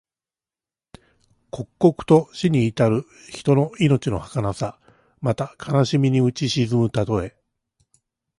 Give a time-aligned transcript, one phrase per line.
[1.51, 4.79] 刻々と死に迫る人の命のはかなさ。
[5.21, 7.37] また、悲しみにうち沈むたとえ。